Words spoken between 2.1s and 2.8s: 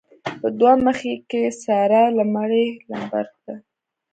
لمړی